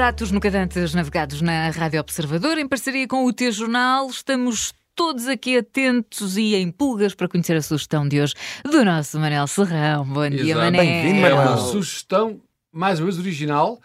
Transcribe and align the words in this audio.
pratos 0.00 0.30
no 0.30 0.40
Cadantes 0.40 0.94
navegados 0.94 1.42
na 1.42 1.68
Rádio 1.68 2.00
Observador, 2.00 2.56
em 2.56 2.66
parceria 2.66 3.06
com 3.06 3.26
o 3.26 3.32
T-Jornal. 3.34 4.08
Estamos 4.08 4.72
todos 4.96 5.28
aqui 5.28 5.58
atentos 5.58 6.38
e 6.38 6.54
em 6.54 6.70
pulgas 6.70 7.14
para 7.14 7.28
conhecer 7.28 7.54
a 7.54 7.60
sugestão 7.60 8.08
de 8.08 8.18
hoje 8.18 8.32
do 8.64 8.82
nosso 8.82 9.20
Manel 9.20 9.46
Serrão. 9.46 10.06
Bom 10.06 10.30
dia, 10.30 10.40
Exato. 10.40 10.58
Mané. 10.58 10.78
Bem-vindo, 10.78 11.26
É 11.26 11.34
Manuel. 11.34 11.48
uma 11.48 11.56
sugestão, 11.58 12.40
mais 12.72 12.98
uma 12.98 13.08
vez, 13.10 13.18
original. 13.18 13.78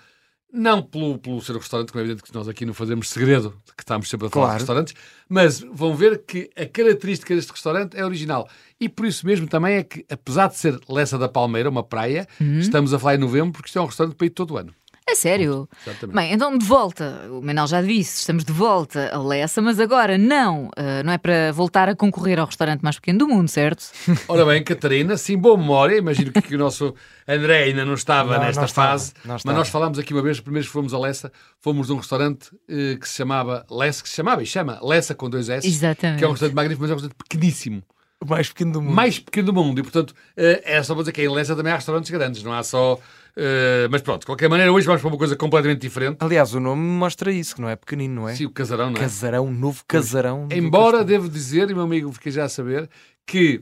Não 0.54 0.82
pelo, 0.82 1.18
pelo 1.20 1.42
ser 1.42 1.52
um 1.52 1.60
restaurante, 1.60 1.92
como 1.92 2.00
é 2.02 2.06
evidente 2.06 2.24
que 2.24 2.34
nós 2.34 2.48
aqui 2.48 2.66
não 2.66 2.74
fazemos 2.74 3.10
segredo, 3.10 3.52
que 3.76 3.84
estamos 3.84 4.10
sempre 4.10 4.28
a 4.28 4.30
falar 4.30 4.46
Claro. 4.46 4.58
de 4.58 4.62
restaurantes, 4.62 4.94
mas 5.28 5.60
vão 5.60 5.94
ver 5.98 6.24
que 6.26 6.50
a 6.56 6.66
característica 6.66 7.36
deste 7.36 7.52
restaurante 7.52 7.98
é 7.98 8.06
original. 8.06 8.48
E 8.80 8.88
por 8.88 9.06
isso 9.06 9.26
mesmo 9.26 9.48
também 9.48 9.76
é 9.76 9.84
que, 9.84 10.06
apesar 10.10 10.48
de 10.48 10.56
ser 10.56 10.80
Lessa 10.88 11.18
da 11.18 11.28
Palmeira, 11.28 11.70
uma 11.70 11.84
praia, 11.84 12.26
estamos 12.62 12.94
a 12.94 13.00
falar 13.00 13.16
em 13.16 13.18
novembro, 13.18 13.52
porque 13.52 13.68
isto 13.68 13.78
é 13.78 13.82
um 13.82 13.86
restaurante 13.86 14.16
para 14.16 14.28
ir 14.28 14.30
todo 14.30 14.54
o 14.54 14.58
ano. 14.58 14.74
É 15.08 15.14
sério? 15.14 15.70
Exatamente. 15.86 16.16
Bem, 16.16 16.34
então 16.34 16.58
de 16.58 16.66
volta, 16.66 17.28
o 17.30 17.40
Manel 17.40 17.68
já 17.68 17.80
disse, 17.80 18.22
estamos 18.22 18.44
de 18.44 18.52
volta 18.52 19.12
a 19.14 19.20
Lessa, 19.22 19.62
mas 19.62 19.80
agora 19.80 20.18
não, 20.18 20.72
ah, 20.76 21.04
não 21.04 21.14
é 21.14 21.18
para 21.20 21.52
voltar 21.52 21.88
a 21.88 21.96
concorrer 21.96 22.40
ao 22.40 22.48
restaurante 22.48 22.82
mais 22.82 22.96
pequeno 22.96 23.20
do 23.20 23.28
mundo, 23.28 23.48
certo? 23.48 23.86
Ora 24.28 24.44
bem, 24.48 24.64
Catarina, 24.64 25.16
sim, 25.16 25.38
boa 25.38 25.56
memória. 25.58 25.96
Imagino 25.98 26.32
que, 26.32 26.42
que 26.42 26.56
o 26.56 26.58
nosso 26.58 26.96
André 27.28 27.66
ainda 27.66 27.86
não 27.86 27.94
estava 27.94 28.34
Não, 28.38 28.46
nesta 28.46 28.62
não 28.62 28.66
estava, 28.66 28.92
fase. 28.94 29.14
não 29.24 29.34
mas 29.34 29.42
estava. 29.42 29.58
nós 29.60 29.70
falámos 29.70 30.00
aqui 30.00 30.12
uma 30.12 30.24
vez, 30.24 30.40
primeiro 30.40 30.66
que 30.66 30.74
fomos 30.74 30.92
a 30.92 30.98
Lessa, 30.98 31.32
fomos 31.62 31.86
de 31.86 31.94
um 31.94 31.98
restaurante 31.98 32.50
eh, 32.68 32.98
que 33.00 33.08
se 33.08 33.14
chamava 33.16 33.64
Lessa, 33.70 34.02
que 34.02 34.10
se 34.10 34.16
chamava 34.16 34.42
e 34.42 34.46
chama 34.48 34.80
Lessa 34.82 35.14
com 35.14 35.30
dois 35.30 35.50
S. 35.50 35.68
Exatamente. 35.68 36.18
Que 36.18 36.26
é 36.26 36.28
um 36.28 36.32
restaurante 36.32 36.56
magnífico, 36.56 36.82
mas 36.82 36.90
é 36.90 36.94
um 36.94 36.98
restaurante 36.98 37.18
pequeníssimo. 37.30 37.84
O 38.20 38.26
mais 38.28 38.48
pequeno 38.50 38.72
do 38.72 38.82
mundo. 38.82 38.96
Mais 38.96 39.20
pequeno 39.20 39.46
do 39.46 39.54
mundo. 39.54 39.80
E, 39.80 39.84
portanto, 39.84 40.16
eh, 40.36 40.62
é 40.66 40.82
só 40.82 40.96
para 40.96 41.04
dizer 41.04 41.12
que 41.12 41.22
em 41.22 41.30
Lessa 41.30 41.56
também 41.56 41.72
há 41.72 41.76
restaurantes 41.76 42.10
grandes, 42.10 42.42
não 42.42 42.54
há 42.54 42.64
só. 42.64 43.00
Eh, 43.38 43.88
mas 43.92 44.02
pronto, 44.02 44.22
de 44.22 44.26
qualquer 44.26 44.50
maneira, 44.50 44.72
hoje 44.72 44.86
vamos 44.88 45.02
para 45.02 45.10
uma 45.10 45.18
coisa 45.18 45.36
completamente 45.36 45.82
diferente. 45.82 46.18
Aliás, 46.20 46.54
o 46.54 46.60
nome 46.60 46.82
mostra 46.82 47.32
isso, 47.32 47.56
que 47.56 47.62
não 47.62 47.70
é 47.70 47.76
pequenino, 47.76 48.16
não 48.22 48.30
é? 48.30 48.36
Sim, 48.36 48.46
o 48.46 48.50
casarão, 48.52 48.90
não 48.90 48.98
é? 48.98 49.02
Casarão, 49.02 49.52
novo 49.52 49.84
casarão. 49.88 50.48
do 50.48 50.56
Embora 50.56 51.04
devo 51.04 51.28
dizer, 51.30 51.70
e 51.70 51.74
meu 51.74 51.84
amigo 51.84 52.12
fiquei 52.12 52.32
já 52.32 52.46
a 52.46 52.50
saber, 52.50 52.90
que 53.26 53.62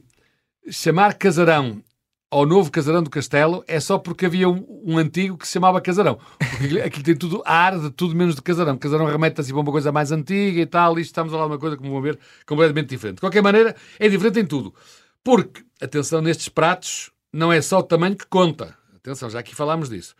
chamar 0.69 1.15
casarão 1.15 1.81
ao 2.31 2.47
novo 2.47 2.71
casarão 2.71 3.03
do 3.03 3.11
Castelo 3.11 3.63
é 3.67 3.79
só 3.79 3.99
porque 3.99 4.25
havia 4.25 4.49
um, 4.49 4.65
um 4.83 4.97
antigo 4.97 5.37
que 5.37 5.45
se 5.47 5.53
chamava 5.53 5.79
casarão. 5.79 6.17
Porque 6.39 6.79
aquilo- 6.81 7.03
tem 7.05 7.15
tudo 7.15 7.43
ar 7.45 7.77
de 7.79 7.91
tudo 7.91 8.15
menos 8.15 8.33
de 8.33 8.41
casarão. 8.41 8.75
Casarão 8.75 9.05
remete 9.05 9.39
assim 9.39 9.51
para 9.51 9.61
uma 9.61 9.71
coisa 9.71 9.91
mais 9.91 10.11
antiga 10.11 10.59
e 10.59 10.65
tal, 10.65 10.97
e 10.97 11.03
estamos 11.03 11.31
a 11.31 11.35
falar 11.35 11.47
de 11.47 11.53
uma 11.53 11.59
coisa, 11.59 11.77
como 11.77 11.91
vão 11.91 12.01
ver, 12.01 12.17
completamente 12.47 12.89
diferente. 12.89 13.15
De 13.17 13.21
qualquer 13.21 13.43
maneira, 13.43 13.75
é 13.99 14.09
diferente 14.09 14.39
em 14.39 14.45
tudo. 14.47 14.73
Porque, 15.23 15.61
atenção, 15.79 16.21
nestes 16.21 16.49
pratos 16.49 17.11
não 17.31 17.53
é 17.53 17.61
só 17.61 17.79
o 17.79 17.83
tamanho 17.83 18.15
que 18.15 18.25
conta. 18.25 18.75
Atenção, 19.03 19.29
já 19.29 19.39
aqui 19.39 19.53
falámos 19.53 19.89
disso. 19.89 20.15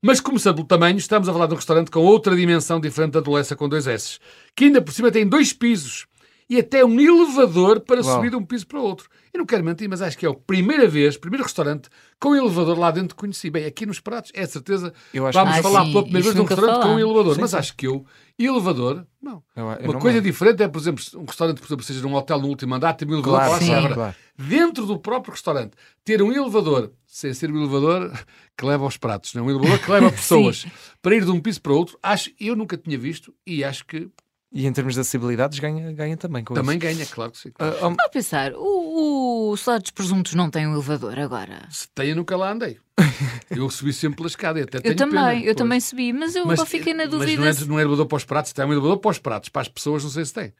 Mas 0.00 0.20
começando 0.20 0.54
pelo 0.54 0.68
tamanho, 0.68 0.96
estamos 0.96 1.28
a 1.28 1.32
falar 1.32 1.46
de 1.46 1.54
um 1.54 1.56
restaurante 1.56 1.90
com 1.90 1.98
outra 1.98 2.36
dimensão 2.36 2.78
diferente 2.78 3.14
da 3.14 3.20
do 3.20 3.32
Lessa 3.32 3.56
com 3.56 3.68
dois 3.68 3.88
S, 3.88 4.20
que 4.54 4.66
ainda 4.66 4.80
por 4.80 4.92
cima 4.92 5.10
tem 5.10 5.26
dois 5.26 5.52
pisos 5.52 6.06
e 6.50 6.58
até 6.58 6.84
um 6.84 6.98
elevador 6.98 7.80
para 7.80 8.00
Uau. 8.02 8.14
subir 8.16 8.30
de 8.30 8.36
um 8.36 8.44
piso 8.44 8.66
para 8.66 8.78
o 8.78 8.82
outro. 8.82 9.08
Eu 9.34 9.38
não 9.38 9.46
quero 9.46 9.62
mentir, 9.62 9.88
mas 9.88 10.00
acho 10.00 10.16
que 10.16 10.24
é 10.24 10.28
a 10.30 10.34
primeira 10.34 10.88
vez, 10.88 11.16
primeiro 11.16 11.44
restaurante 11.44 11.88
com 12.18 12.34
elevador 12.34 12.78
lá 12.78 12.90
dentro 12.90 13.14
que 13.14 13.20
conheci. 13.20 13.50
Bem, 13.50 13.66
aqui 13.66 13.84
nos 13.84 14.00
pratos, 14.00 14.32
é 14.34 14.46
certeza, 14.46 14.92
Eu 15.12 15.26
acho 15.26 15.38
vamos 15.38 15.54
que- 15.54 15.60
Ah, 15.60 15.62
falar 15.62 15.84
sim, 15.84 15.90
pela 15.92 16.02
primeira 16.04 16.22
vez 16.24 16.34
de 16.34 16.40
um 16.40 16.44
restaurante 16.44 16.76
com 16.76 16.82
falámos. 16.82 17.02
elevador. 17.02 17.34
Sim, 17.34 17.40
mas 17.42 17.50
sim. 17.50 17.56
acho 17.58 17.76
que 17.76 17.86
eu, 17.86 18.06
elevador, 18.38 19.06
não. 19.20 19.42
Eu- 19.54 19.64
eu 19.72 19.78
Uma 19.84 19.92
não 19.92 20.00
coisa 20.00 20.20
diferente 20.20 20.62
é, 20.62 20.68
por 20.68 20.78
exemplo, 20.80 21.04
um 21.16 21.24
restaurante, 21.24 21.58
por 21.60 21.66
exemplo, 21.66 21.84
seja 21.84 22.00
num 22.02 22.14
hotel 22.14 22.40
no 22.40 22.48
último 22.48 22.74
andar, 22.74 22.94
tem 22.94 23.06
um 23.08 23.12
elevador 23.12 23.40
Claro, 23.40 23.64
sim. 23.64 23.94
claro. 23.94 24.14
Dentro 24.38 24.86
do 24.86 24.98
próprio 24.98 25.32
restaurante, 25.32 25.72
ter 26.04 26.22
um 26.22 26.32
elevador, 26.32 26.92
sem 27.06 27.34
ser 27.34 27.50
um 27.52 27.58
elevador 27.58 28.10
que 28.56 28.64
leva 28.64 28.84
aos 28.84 28.96
pratos, 28.96 29.34
não 29.34 29.42
é? 29.42 29.46
um 29.46 29.50
elevador 29.50 29.78
que 29.80 29.90
leva 29.90 30.10
pessoas 30.12 30.64
para 31.02 31.14
ir 31.14 31.24
de 31.24 31.30
um 31.30 31.40
piso 31.40 31.60
para 31.60 31.72
outro, 31.72 31.98
acho, 32.02 32.30
eu 32.40 32.56
nunca 32.56 32.76
tinha 32.76 32.96
visto 32.98 33.34
e 33.46 33.62
acho 33.64 33.84
que 33.84 34.08
E 34.50 34.66
em 34.66 34.72
termos 34.72 34.94
de 34.94 35.00
acessibilidades, 35.00 35.58
ganha, 35.58 35.92
ganha 35.92 36.16
também 36.16 36.42
com 36.42 36.54
também 36.54 36.78
isso. 36.78 36.86
ganha, 36.86 37.06
claro 37.06 37.30
que 37.32 37.38
sim. 37.38 37.50
Ah, 37.58 37.70
oh, 37.82 38.02
A 38.02 38.08
pensar, 38.08 38.52
o, 38.54 39.50
o 39.50 39.56
Salado 39.58 39.82
dos 39.82 39.90
Presuntos 39.90 40.34
não 40.34 40.48
tem 40.48 40.66
um 40.66 40.72
elevador 40.72 41.18
agora? 41.18 41.68
Se 41.70 41.86
tenho, 41.94 42.16
nunca 42.16 42.34
lá 42.36 42.50
andei. 42.52 42.78
Eu 43.50 43.68
subi 43.70 43.92
sempre 43.92 44.16
pela 44.16 44.28
escada 44.28 44.58
e 44.58 44.62
até 44.62 44.78
Eu 44.78 44.82
tenho 44.82 44.96
também, 44.96 45.14
pena, 45.20 45.34
eu 45.40 45.44
pois. 45.44 45.56
também 45.56 45.80
subi, 45.80 46.12
mas 46.12 46.34
eu 46.34 46.46
Mas- 46.46 46.62
fiquei 46.68 46.92
na 46.94 47.04
Mas 47.04 47.10
dúvida. 47.10 47.40
não 47.40 47.46
é, 47.48 47.52
se- 47.52 47.68
não 47.68 47.78
é 47.78 47.82
elevador 47.82 48.06
para 48.06 48.16
os 48.16 48.24
pratos, 48.24 48.52
tem 48.52 48.64
um 48.64 48.72
elevador 48.72 48.98
para 48.98 49.10
os 49.10 49.18
pratos, 49.18 49.48
para 49.50 49.62
as 49.62 49.68
pessoas, 49.68 50.02
não 50.02 50.10
sei 50.10 50.24
se 50.24 50.32
tem. 50.34 50.52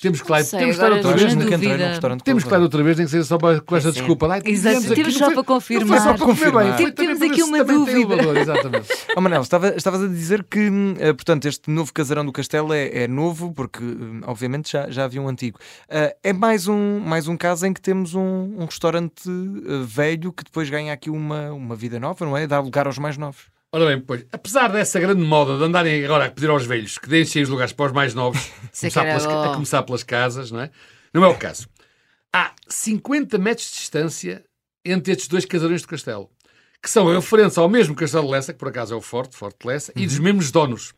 Temos 0.00 0.22
que 0.22 0.32
lá, 0.32 0.42
sei, 0.42 0.58
temos 0.60 0.76
que 0.78 0.82
outra 0.82 1.12
vez. 1.12 1.34
na 1.34 1.42
nunca 1.44 1.54
entrei 1.56 1.68
dúvida. 1.68 1.84
num 1.84 1.90
restaurante 1.90 2.18
com 2.20 2.24
Temos 2.24 2.42
que 2.42 2.48
elevador. 2.48 2.64
outra 2.64 2.82
vez, 2.82 2.96
nem 2.96 3.04
que 3.06 3.10
seja 3.10 3.24
só 3.24 3.36
para, 3.36 3.60
com 3.60 3.76
esta 3.76 3.90
Sim. 3.92 3.98
desculpa 3.98 4.26
lá. 4.26 4.38
Exato, 4.42 4.94
temos 4.94 5.14
só 5.14 5.24
foi- 5.26 5.34
para 5.34 5.44
confirmar. 5.44 5.98
Só 6.00 6.04
para 6.04 6.16
bem, 6.16 6.26
Confirmar. 6.26 6.92
Temos 6.92 7.20
aqui 7.22 7.42
uma 7.42 7.62
dúvida. 7.64 8.40
exatamente. 8.40 8.88
Oh, 9.16 9.20
Manel, 9.20 9.42
estava, 9.42 9.68
estavas 9.76 10.02
a 10.02 10.08
dizer 10.08 10.42
que, 10.42 10.58
eh, 10.98 11.12
portanto, 11.12 11.44
este 11.46 11.70
novo 11.70 11.92
casarão 11.92 12.24
do 12.26 12.32
Castelo 12.32 12.72
é, 12.72 13.04
é 13.04 13.06
novo, 13.06 13.52
porque, 13.52 13.84
hum, 13.84 14.22
obviamente, 14.26 14.72
já, 14.72 14.90
já 14.90 15.04
havia 15.04 15.22
um 15.22 15.28
antigo. 15.28 15.56
Ah, 15.88 16.12
é 16.20 16.32
mais 16.32 16.66
um, 16.66 16.98
mais 16.98 17.28
um 17.28 17.36
caso 17.36 17.64
em 17.64 17.72
que 17.72 17.80
temos 17.80 18.14
um, 18.16 18.56
um 18.58 18.64
restaurante 18.64 19.22
eh, 19.28 19.84
velho 19.86 20.32
que 20.32 20.42
depois 20.42 20.68
ganha 20.68 20.92
aqui 20.92 21.10
uma, 21.10 21.52
uma 21.52 21.76
vida 21.76 22.00
nova, 22.00 22.24
não 22.24 22.36
é? 22.36 22.44
Dá 22.46 22.58
lugar 22.58 22.86
aos 22.88 22.98
mais 22.98 23.16
novos. 23.16 23.42
Ora 23.74 23.86
bem, 23.86 24.00
pois, 24.00 24.24
apesar 24.30 24.68
dessa 24.68 25.00
grande 25.00 25.20
moda 25.20 25.58
de 25.58 25.64
andarem 25.64 26.04
agora 26.04 26.26
a 26.26 26.30
pedir 26.30 26.48
aos 26.48 26.64
velhos 26.64 26.96
que 26.96 27.08
deem 27.08 27.24
os 27.24 27.48
lugares 27.48 27.72
para 27.72 27.86
os 27.86 27.92
mais 27.92 28.14
novos, 28.14 28.40
começar 28.78 29.02
pelas, 29.02 29.26
a 29.26 29.52
começar 29.52 29.82
pelas 29.82 30.04
casas, 30.04 30.52
não 30.52 30.60
é? 30.60 30.70
Não 31.12 31.24
é 31.24 31.26
o 31.26 31.36
caso. 31.36 31.68
Há 32.32 32.52
50 32.68 33.36
metros 33.36 33.66
de 33.72 33.78
distância 33.78 34.44
entre 34.84 35.10
estes 35.10 35.26
dois 35.26 35.44
casarões 35.44 35.80
de 35.80 35.88
castelo, 35.88 36.30
que 36.80 36.88
são 36.88 37.12
referentes 37.12 37.58
ao 37.58 37.68
mesmo 37.68 37.96
castelo 37.96 38.26
de 38.26 38.30
Lessa, 38.30 38.52
que 38.52 38.60
por 38.60 38.68
acaso 38.68 38.94
é 38.94 38.96
o 38.96 39.00
Forte, 39.00 39.34
Forte 39.34 39.56
de 39.62 39.66
Lessa, 39.66 39.92
e 39.96 40.06
dos 40.06 40.20
mesmos 40.20 40.52
donos. 40.52 40.94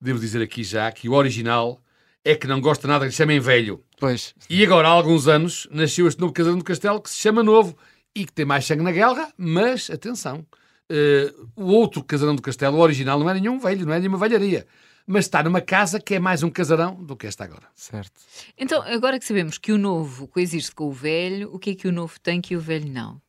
Devo 0.00 0.18
dizer 0.18 0.42
aqui 0.42 0.64
já 0.64 0.90
que 0.90 1.08
o 1.08 1.12
original 1.12 1.80
é 2.24 2.34
que 2.34 2.48
não 2.48 2.60
gosta 2.60 2.88
nada 2.88 3.04
que 3.04 3.12
lhe 3.12 3.16
chamem 3.16 3.38
velho. 3.38 3.80
Pois, 4.00 4.34
E 4.50 4.64
agora, 4.64 4.88
há 4.88 4.90
alguns 4.90 5.28
anos, 5.28 5.68
nasceu 5.70 6.08
este 6.08 6.20
novo 6.20 6.32
casarão 6.32 6.58
do 6.58 6.64
castelo 6.64 7.00
que 7.00 7.10
se 7.10 7.18
chama 7.18 7.44
Novo 7.44 7.78
e 8.12 8.26
que 8.26 8.32
tem 8.32 8.44
mais 8.44 8.66
sangue 8.66 8.82
na 8.82 8.90
guerra, 8.90 9.32
mas, 9.38 9.88
atenção, 9.88 10.44
eh, 10.90 11.32
o 11.56 11.64
outro 11.64 12.02
casarão 12.04 12.34
do 12.36 12.42
castelo, 12.42 12.76
o 12.76 12.80
original, 12.80 13.18
não 13.18 13.28
é 13.30 13.34
nenhum 13.34 13.58
velho, 13.58 13.86
não 13.86 13.92
é 13.92 13.98
nenhuma 13.98 14.18
velharia. 14.18 14.66
Mas 15.06 15.24
está 15.24 15.42
numa 15.42 15.60
casa 15.60 15.98
que 15.98 16.14
é 16.14 16.18
mais 16.20 16.42
um 16.42 16.50
casarão 16.50 16.94
do 17.02 17.16
que 17.16 17.26
esta 17.26 17.44
agora. 17.44 17.66
certo. 17.74 18.20
Então, 18.56 18.82
agora 18.82 19.18
que 19.18 19.24
sabemos 19.24 19.58
que 19.58 19.72
o 19.72 19.78
novo 19.78 20.28
coexiste 20.28 20.72
com 20.72 20.86
o 20.86 20.92
velho, 20.92 21.52
o 21.52 21.58
que 21.58 21.70
é 21.70 21.74
que 21.74 21.88
o 21.88 21.92
novo 21.92 22.20
tem 22.20 22.40
que 22.40 22.54
o 22.56 22.60
velho 22.60 22.88
não? 22.88 23.20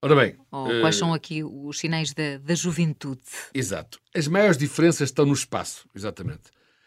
Ora 0.00 0.14
bem, 0.14 0.36
Ou 0.52 0.70
eh, 0.70 0.80
quais 0.80 0.96
são 0.96 1.14
aqui 1.14 1.42
os 1.42 1.78
sinais 1.78 2.12
da, 2.12 2.36
da 2.38 2.54
juventude? 2.54 3.22
exato. 3.54 3.98
As 4.14 4.28
maiores 4.28 4.56
diferenças 4.58 5.08
estão 5.08 5.24
no 5.26 5.32
espaço, 5.32 5.88
exatamente. 5.94 6.42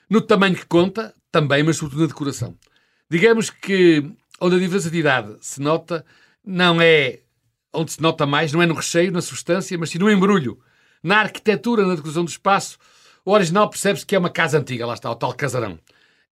No 0.09 0.21
tamanho 0.21 0.55
que 0.55 0.65
conta, 0.65 1.13
também, 1.31 1.63
mas 1.63 1.77
sobretudo 1.77 2.01
na 2.03 2.07
decoração. 2.07 2.55
Digamos 3.09 3.49
que 3.49 4.09
onde 4.39 4.55
a 4.55 4.59
diferença 4.59 4.89
de 4.89 4.99
idade 4.99 5.35
se 5.41 5.59
nota, 5.59 6.05
não 6.45 6.79
é 6.79 7.19
onde 7.77 7.91
se 7.91 8.01
nota 8.01 8.25
mais, 8.25 8.51
não 8.51 8.61
é 8.61 8.65
no 8.65 8.73
recheio, 8.73 9.11
na 9.11 9.21
substância, 9.21 9.77
mas 9.77 9.91
sim 9.91 9.99
no 9.99 10.09
embrulho. 10.09 10.59
Na 11.03 11.19
arquitetura, 11.19 11.85
na 11.85 11.95
decoração 11.95 12.25
do 12.25 12.29
espaço, 12.29 12.77
o 13.23 13.31
original 13.31 13.69
percebe-se 13.69 14.05
que 14.05 14.15
é 14.15 14.19
uma 14.19 14.31
casa 14.31 14.57
antiga, 14.57 14.85
lá 14.85 14.95
está, 14.95 15.11
o 15.11 15.15
tal 15.15 15.33
casarão. 15.33 15.77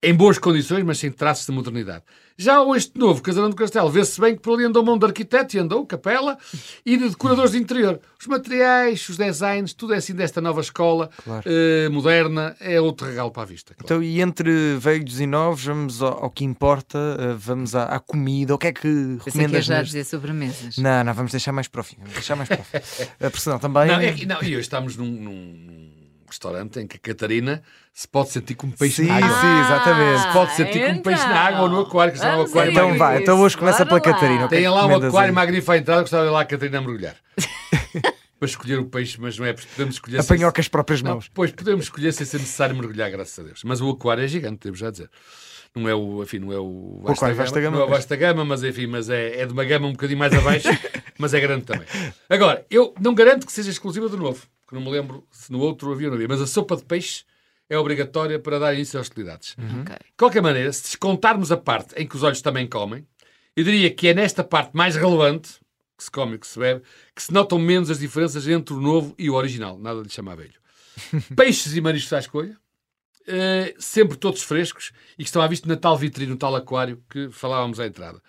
Em 0.08 0.14
boas 0.14 0.38
condições, 0.38 0.84
mas 0.84 1.00
sem 1.00 1.12
traços 1.12 1.46
de 1.48 1.52
modernidade. 1.52 2.04
Já 2.38 2.62
o 2.62 2.76
este 2.76 3.00
novo 3.00 3.22
Casarão 3.22 3.50
do 3.50 3.56
Castelo, 3.56 3.90
vê-se 3.90 4.20
bem 4.20 4.36
que 4.36 4.42
por 4.42 4.56
ali 4.56 4.66
andou 4.66 4.84
mão 4.84 4.98
de 4.98 5.06
arquiteto 5.06 5.56
e 5.56 5.60
andou 5.60 5.86
capela 5.86 6.38
e 6.86 6.98
de 6.98 7.08
decoradores 7.10 7.52
de 7.54 7.58
interior. 7.58 8.00
Os 8.20 8.28
materiais, 8.28 9.08
os 9.08 9.16
designs, 9.16 9.74
tudo 9.74 9.94
é 9.94 9.98
assim 9.98 10.14
desta 10.14 10.42
nova 10.42 10.60
escola 10.60 11.10
Claro. 11.24 11.44
eh, 11.46 11.88
moderna, 11.90 12.54
é 12.60 12.80
outro 12.82 13.08
regalo 13.08 13.32
para 13.32 13.44
a 13.44 13.46
vista. 13.46 13.74
claro. 13.74 13.86
Então, 13.86 14.04
e 14.04 14.20
entre 14.22 14.76
velhos 14.78 15.20
e 15.22 15.26
novos, 15.26 15.64
vamos 15.64 16.02
ao, 16.04 16.26
ao 16.26 16.30
que 16.30 16.44
importa, 16.44 17.00
eh, 17.18 17.36
vamos 17.38 17.74
à, 17.74 17.86
à 17.86 18.00
comida. 18.02 18.54
O 18.54 18.58
que 18.58 18.68
é 18.68 18.74
que 18.74 18.82
Pensei 18.82 19.18
que 19.18 19.38
ia 19.38 19.42
recomendas? 19.44 19.66
já 19.66 19.82
dizer 19.82 20.04
sobremesas. 20.04 20.78
Não, 20.78 21.04
não, 21.06 21.14
vamos 21.14 21.32
deixar 21.32 21.54
mais 21.54 21.70
para 21.70 21.80
o 21.82 21.84
fim. 21.86 21.96
Vamos 22.00 22.14
deixar 22.14 22.36
mais 22.36 22.50
para 22.50 22.60
o 22.60 22.64
fim. 22.66 22.78
A 23.22 23.32
personal 23.32 23.60
também. 23.60 23.88
Não, 23.88 24.00
é 24.00 24.12
que- 24.12 24.26
não, 24.26 24.38
e 24.44 24.48
hoje 24.50 24.60
estamos 24.60 24.98
num, 24.98 25.06
num 25.10 25.85
restaurante 26.36 26.80
em 26.80 26.88
que 26.88 26.98
a 26.98 27.00
Catarina 27.00 27.62
se 27.94 28.08
pode 28.08 28.30
sentir 28.30 28.56
como 28.56 28.72
peixe 28.74 29.04
Sim, 29.04 29.08
na 29.08 29.16
água. 29.18 29.30
sim, 29.42 29.60
exatamente. 29.66 30.22
Se 30.22 30.34
pode 30.34 30.56
sentir 30.56 30.88
como 30.88 31.02
peixe 31.04 31.24
na 31.24 31.40
água 31.40 31.62
ou 31.62 31.70
no 31.70 31.80
aquário, 31.82 32.12
que 32.14 32.18
está 32.18 32.32
no 32.32 32.38
Vamos 32.38 32.52
aquário 32.52 32.72
Então 32.72 32.84
magnífico. 32.90 33.06
vai, 33.06 33.22
então 33.22 33.40
hoje 33.42 33.58
começa 33.58 33.86
Bora 33.86 34.02
pela 34.02 34.14
lá. 34.14 34.20
Catarina. 34.22 34.46
é 34.46 34.48
Tem 34.48 34.70
lá 34.70 34.86
um 34.86 34.96
aquário 34.96 35.30
aí? 35.30 35.32
magnífico 35.32 35.72
à 35.72 35.78
entrada, 35.78 36.02
gostava 36.02 36.24
de 36.24 36.30
ir 36.30 36.32
lá 36.34 36.42
a 36.42 36.46
Catarina 36.46 36.78
a 36.78 36.82
mergulhar. 36.82 37.16
para 38.38 38.46
escolher 38.48 38.80
o 38.80 38.86
peixe, 38.86 39.18
mas 39.20 39.38
não 39.40 39.46
é 39.46 39.54
porque 39.54 39.68
podemos 39.72 39.96
escolher. 39.96 40.20
Apanhou 40.20 40.52
com 40.52 40.60
as 40.62 40.68
próprias 40.68 41.02
Não, 41.02 41.12
mãos. 41.14 41.30
pois 41.34 41.52
podemos 41.52 41.86
escolher 41.86 42.12
sem 42.12 42.26
ser 42.26 42.38
necessário 42.40 42.76
mergulhar, 42.76 43.10
graças 43.10 43.40
a 43.40 43.44
Deus. 43.44 43.62
Mas 43.64 43.80
o 43.82 43.90
aquário 43.90 44.24
é 44.24 44.28
gigante, 44.28 44.60
devo 44.66 44.76
já 44.76 44.92
dizer. 44.92 45.10
Não 45.74 45.90
é 45.90 45.96
o, 45.96 46.24
enfim, 46.24 46.40
não 46.40 46.54
é 46.54 46.58
o 46.58 47.02
vasta, 47.04 47.12
aquário 47.26 47.36
vasta 47.36 47.60
gama, 47.62 47.78
não 47.78 47.86
é 47.86 47.90
vasta 47.90 48.16
gama, 48.16 48.46
mas 48.46 48.64
enfim, 48.64 48.88
mas 48.88 49.10
é, 49.10 49.42
é 49.42 49.46
de 49.46 49.52
uma 49.54 49.64
gama 49.66 49.88
um 49.88 49.92
bocadinho 49.92 50.18
mais 50.20 50.34
abaixo, 50.34 50.68
mas 51.20 51.34
é 51.34 51.40
grande 51.42 51.66
também. 51.66 51.86
Agora, 52.30 52.66
eu 52.70 52.94
não 53.00 53.14
garanto 53.14 53.46
que 53.46 53.52
seja 53.52 53.70
exclusiva 53.72 54.08
do 54.08 54.16
novo, 54.16 54.46
que 54.68 54.74
não 54.74 54.82
me 54.82 54.90
lembro 54.92 55.28
se 55.32 55.52
no 55.52 55.60
outro 55.60 55.92
havia 55.92 56.08
ou 56.08 56.12
não 56.12 56.16
havia, 56.16 56.28
mas 56.28 56.42
a 56.42 56.48
sopa 56.48 56.76
de 56.76 56.84
peixe 56.86 57.24
é 57.70 57.78
obrigatória 57.78 58.40
para 58.40 58.60
dar 58.60 58.74
início 58.74 59.00
às 59.00 59.08
hostilidades. 59.08 59.56
Ok. 59.82 59.96
De 59.96 60.18
qualquer 60.18 60.42
maneira, 60.42 60.72
se 60.72 60.84
descontarmos 60.84 61.52
a 61.52 61.58
parte 61.58 61.96
em 61.96 62.08
que 62.08 62.16
os 62.16 62.24
olhos 62.24 62.42
também 62.42 62.68
comem, 62.68 63.08
eu 63.56 63.64
diria 63.64 63.90
que 63.90 64.08
é 64.08 64.14
nesta 64.14 64.44
parte 64.44 64.72
mais 64.76 64.96
relevante, 64.96 65.60
que 65.98 66.04
se 66.04 66.12
come 66.12 66.36
e 66.36 66.38
que 66.40 66.46
se 66.48 66.60
bebe, 66.60 66.82
que 67.16 67.24
se 67.24 67.32
notam 67.34 67.58
menos 67.58 67.90
as 67.90 68.00
diferenças 68.00 68.48
entre 68.48 68.74
o 68.74 68.82
novo 68.82 69.16
e 69.18 69.30
o 69.30 69.34
original. 69.34 69.78
Nada 69.80 70.04
de 70.04 70.12
chamar 70.12 70.36
velho. 70.36 70.54
Peixes 71.36 71.76
e 71.76 71.82
mariscos 71.82 72.14
à 72.14 72.20
escolha. 72.20 72.58
eh, 73.28 73.74
sempre 73.80 74.18
todos 74.18 74.44
frescos 74.44 74.92
e 75.18 75.24
que 75.24 75.30
estão 75.30 75.42
à 75.42 75.48
vista 75.48 75.68
na 75.68 75.76
tal 75.76 75.98
vitrine, 75.98 76.32
no 76.32 76.38
tal 76.38 76.56
aquário 76.56 77.02
que 77.10 77.30
falávamos 77.32 77.80
à 77.80 77.88
entrada. 77.88 78.22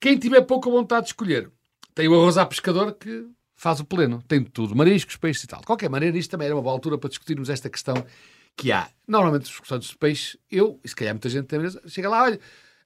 Quem 0.00 0.16
tiver 0.18 0.42
pouca 0.42 0.70
vontade 0.70 1.06
de 1.06 1.08
escolher, 1.08 1.50
tem 1.94 2.06
o 2.06 2.14
arroz 2.14 2.36
à 2.38 2.46
pescador 2.46 2.92
que 2.92 3.26
faz 3.56 3.80
o 3.80 3.84
pleno. 3.84 4.22
Tem 4.28 4.42
de 4.42 4.50
tudo, 4.50 4.76
mariscos, 4.76 5.16
peixes 5.16 5.42
e 5.44 5.46
tal. 5.46 5.60
De 5.60 5.66
qualquer 5.66 5.88
maneira, 5.90 6.16
isto 6.16 6.30
também 6.30 6.46
era 6.46 6.54
uma 6.54 6.62
boa 6.62 6.72
altura 6.74 6.98
para 6.98 7.08
discutirmos 7.08 7.48
esta 7.48 7.68
questão 7.70 7.94
que 8.56 8.70
há. 8.70 8.88
Normalmente, 9.08 9.44
os 9.50 9.58
restaurantes 9.58 9.88
de 9.90 9.96
peixe, 9.98 10.38
eu, 10.50 10.78
e 10.84 10.88
se 10.88 10.94
calhar 10.94 11.14
muita 11.14 11.28
gente 11.28 11.46
também, 11.46 11.70
chega 11.86 12.08
lá, 12.08 12.22
olha, 12.22 12.38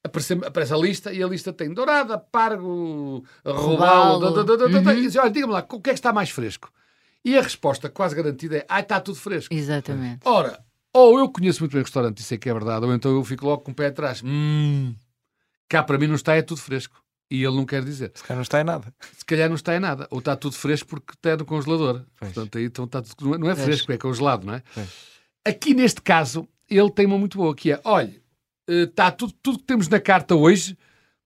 aparece, 0.02 0.32
aparece 0.32 0.72
a 0.72 0.76
lista 0.76 1.12
e 1.12 1.22
a 1.22 1.26
lista 1.26 1.52
tem 1.52 1.72
dourada, 1.72 2.16
pargo, 2.18 3.24
robalo, 3.44 4.26
Uhum. 4.66 4.90
e 4.92 5.02
diz, 5.02 5.16
olha, 5.16 5.30
diga-me 5.30 5.52
lá, 5.52 5.66
o 5.68 5.80
que 5.80 5.90
é 5.90 5.92
que 5.92 5.98
está 5.98 6.12
mais 6.12 6.30
fresco? 6.30 6.72
E 7.24 7.36
a 7.36 7.42
resposta 7.42 7.88
quase 7.90 8.14
garantida 8.16 8.56
é, 8.58 8.66
ah, 8.68 8.80
está 8.80 8.98
tudo 8.98 9.18
fresco. 9.18 9.52
Exatamente. 9.52 10.20
Ora, 10.24 10.58
ou 10.92 11.18
eu 11.18 11.28
conheço 11.28 11.60
muito 11.60 11.72
bem 11.72 11.82
o 11.82 11.84
restaurante 11.84 12.18
e 12.18 12.22
sei 12.22 12.38
que 12.38 12.48
é 12.48 12.52
verdade, 12.52 12.84
ou 12.86 12.94
então 12.94 13.12
eu 13.12 13.22
fico 13.24 13.44
logo 13.44 13.62
com 13.62 13.72
o 13.72 13.74
pé 13.74 13.88
atrás. 13.88 14.22
Hum, 14.24 14.94
cá 15.68 15.82
para 15.82 15.98
mim 15.98 16.06
não 16.06 16.14
está, 16.14 16.34
é 16.34 16.42
tudo 16.42 16.60
fresco. 16.60 17.00
E 17.30 17.44
ele 17.44 17.54
não 17.54 17.64
quer 17.64 17.84
dizer. 17.84 18.10
Se 18.14 18.22
calhar 18.22 18.36
não 18.36 18.42
está 18.42 18.60
em 18.60 18.64
nada. 18.64 18.92
Se 19.16 19.24
calhar 19.24 19.48
não 19.48 19.54
está 19.54 19.76
em 19.76 19.80
nada. 19.80 20.08
Ou 20.10 20.18
está 20.18 20.34
tudo 20.34 20.56
fresco 20.56 20.88
porque 20.88 21.12
está 21.12 21.36
no 21.36 21.44
congelador. 21.44 22.04
Pois. 22.18 22.32
Portanto, 22.32 22.58
aí 22.58 22.64
então 22.64 22.84
está 22.86 23.00
tudo, 23.00 23.38
não 23.38 23.48
é 23.48 23.54
fresco, 23.54 23.92
é 23.92 23.96
congelado, 23.96 24.44
não 24.44 24.54
é? 24.54 24.62
Pois. 24.74 24.88
Aqui 25.46 25.72
neste 25.72 26.02
caso, 26.02 26.48
ele 26.68 26.90
tem 26.90 27.06
uma 27.06 27.18
muito 27.18 27.38
boa, 27.38 27.54
que 27.54 27.72
é, 27.72 27.80
olha, 27.84 28.20
eh, 28.68 28.82
está 28.82 29.10
tudo, 29.10 29.32
tudo 29.42 29.58
que 29.58 29.64
temos 29.64 29.88
na 29.88 30.00
carta 30.00 30.34
hoje 30.34 30.76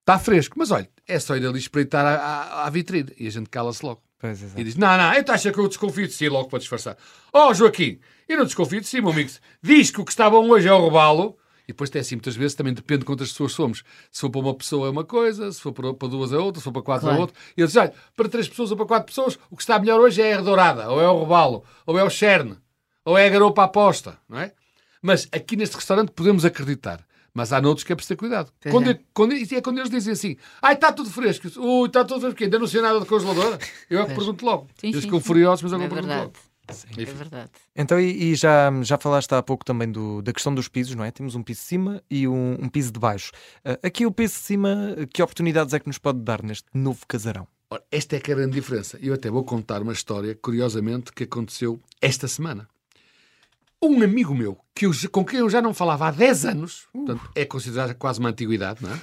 está 0.00 0.18
fresco. 0.18 0.56
Mas 0.58 0.70
olha, 0.70 0.88
é 1.08 1.18
só 1.18 1.36
ir 1.36 1.46
ali 1.46 1.58
espreitar 1.58 2.04
à, 2.04 2.16
à, 2.16 2.66
à 2.66 2.70
vitrine. 2.70 3.12
E 3.18 3.26
a 3.26 3.30
gente 3.30 3.48
cala-se 3.48 3.84
logo. 3.84 4.02
Pois. 4.18 4.42
E 4.56 4.64
diz: 4.64 4.76
Não, 4.76 4.96
não, 4.96 5.12
eu 5.12 5.24
acho 5.28 5.52
que 5.52 5.58
eu 5.58 5.68
desconfio 5.68 6.06
de 6.06 6.12
si 6.12 6.28
logo 6.28 6.48
para 6.48 6.58
disfarçar. 6.58 6.96
Oh, 7.32 7.52
Joaquim, 7.52 7.98
eu 8.28 8.38
não 8.38 8.44
desconfio 8.44 8.80
de 8.80 8.86
si, 8.86 9.00
meu 9.00 9.10
amigo. 9.10 9.30
Diz 9.62 9.90
que 9.90 10.00
o 10.00 10.04
que 10.04 10.12
está 10.12 10.30
bom 10.30 10.48
hoje 10.48 10.68
é 10.68 10.72
o 10.72 10.78
robalo. 10.78 11.36
E 11.64 11.68
depois 11.68 11.88
tem 11.90 12.00
assim, 12.00 12.14
muitas 12.16 12.36
vezes 12.36 12.54
também 12.54 12.74
depende 12.74 13.00
de 13.00 13.04
quantas 13.06 13.30
pessoas 13.30 13.52
somos. 13.52 13.82
Se 14.10 14.20
for 14.20 14.28
para 14.30 14.40
uma 14.40 14.54
pessoa 14.54 14.86
é 14.86 14.90
uma 14.90 15.04
coisa, 15.04 15.50
se 15.50 15.60
for 15.60 15.72
para, 15.72 15.94
para 15.94 16.08
duas 16.08 16.32
é 16.32 16.36
outra, 16.36 16.60
se 16.60 16.64
for 16.64 16.72
para 16.72 16.82
quatro 16.82 17.06
Claro. 17.06 17.16
é 17.18 17.20
outra. 17.22 17.36
E 17.56 17.60
ele 17.60 17.66
diz: 17.66 17.76
Olha, 17.76 17.92
para 18.16 18.28
três 18.28 18.48
pessoas 18.48 18.70
ou 18.70 18.76
para 18.76 18.86
quatro 18.86 19.06
pessoas, 19.06 19.38
o 19.50 19.56
que 19.56 19.62
está 19.62 19.78
melhor 19.78 19.98
hoje 20.00 20.20
é 20.20 20.34
a 20.34 20.40
dourada, 20.42 20.90
ou 20.90 21.00
é 21.00 21.08
o 21.08 21.16
robalo, 21.18 21.64
ou 21.86 21.98
é 21.98 22.04
o 22.04 22.10
cherne, 22.10 22.56
ou 23.04 23.16
é 23.16 23.26
a 23.26 23.30
garopa 23.30 23.64
aposta, 23.64 24.18
não 24.28 24.38
é? 24.38 24.52
Mas 25.00 25.26
aqui 25.32 25.56
neste 25.56 25.76
restaurante 25.76 26.10
podemos 26.12 26.44
acreditar. 26.44 27.00
Mas 27.36 27.52
há 27.52 27.60
noutros 27.60 27.82
que 27.82 27.92
é 27.92 27.96
preciso 27.96 28.14
ter 28.14 28.16
cuidado. 28.16 28.52
Pois 28.60 28.72
Quando, 28.72 28.88
é. 28.88 28.92
é- 28.92 29.00
quando, 29.12 29.32
e 29.34 29.48
é 29.56 29.60
quando 29.60 29.78
eles 29.78 29.90
dizem 29.90 30.12
assim: 30.12 30.36
Ai, 30.62 30.74
está 30.74 30.92
tudo 30.92 31.10
fresco. 31.10 31.48
Ui, 31.60 31.88
está 31.88 32.04
tudo 32.04 32.20
fresco. 32.20 32.42
Ainda 32.44 32.58
não 32.60 32.66
sei 32.68 32.80
nada 32.80 33.00
de 33.00 33.06
congelador. 33.06 33.58
Eu 33.90 33.98
é 34.00 34.02
que 34.02 34.14
Pois. 34.14 34.18
pergunto 34.18 34.44
logo. 34.46 34.68
Sim, 34.78 34.88
Eles 34.90 35.04
ficam 35.04 35.20
furiosos, 35.20 35.62
mas 35.62 35.72
eu 35.72 35.78
É 35.78 35.80
não 35.82 35.88
pergunto 35.88 36.06
verdade. 36.08 36.26
logo. 36.32 36.53
É 36.68 37.02
Enfim. 37.02 37.12
verdade. 37.12 37.50
Então, 37.76 38.00
e, 38.00 38.32
e 38.32 38.34
já, 38.34 38.70
já 38.82 38.96
falaste 38.98 39.32
há 39.32 39.42
pouco 39.42 39.64
também 39.64 39.90
do, 39.90 40.22
da 40.22 40.32
questão 40.32 40.54
dos 40.54 40.68
pisos, 40.68 40.94
não 40.94 41.04
é? 41.04 41.10
Temos 41.10 41.34
um 41.34 41.42
piso 41.42 41.60
de 41.60 41.66
cima 41.66 42.02
e 42.10 42.26
um, 42.26 42.52
um 42.60 42.68
piso 42.68 42.90
de 42.90 42.98
baixo. 42.98 43.32
Ah, 43.64 43.78
aqui 43.82 44.06
o 44.06 44.12
piso 44.12 44.34
de 44.34 44.40
cima, 44.40 44.96
que 45.12 45.22
oportunidades 45.22 45.74
é 45.74 45.78
que 45.78 45.86
nos 45.86 45.98
pode 45.98 46.20
dar 46.20 46.42
neste 46.42 46.66
novo 46.72 47.00
casarão? 47.06 47.46
Ora, 47.70 47.82
esta 47.90 48.16
é 48.16 48.20
que 48.20 48.30
é 48.30 48.34
a 48.34 48.36
grande 48.36 48.54
diferença. 48.54 48.98
Eu 49.02 49.14
até 49.14 49.30
vou 49.30 49.44
contar 49.44 49.82
uma 49.82 49.92
história, 49.92 50.34
curiosamente, 50.34 51.12
que 51.12 51.24
aconteceu 51.24 51.80
esta 52.00 52.26
semana. 52.28 52.68
Um 53.82 54.02
amigo 54.02 54.34
meu, 54.34 54.58
que 54.74 54.86
eu 54.86 54.92
com 55.10 55.24
quem 55.24 55.40
eu 55.40 55.50
já 55.50 55.60
não 55.60 55.74
falava 55.74 56.08
há 56.08 56.10
10 56.10 56.46
anos, 56.46 56.88
portanto, 56.90 57.30
é 57.34 57.44
considerado 57.44 57.94
quase 57.96 58.18
uma 58.18 58.30
antiguidade, 58.30 58.82
não 58.82 58.90
é? 58.90 59.00